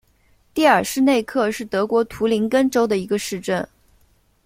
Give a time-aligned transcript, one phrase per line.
[0.51, 3.69] 蒂尔施内克是德国图林根州的一个市镇。